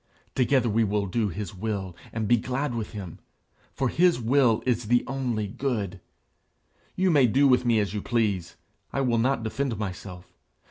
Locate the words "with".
2.73-2.91, 7.47-7.65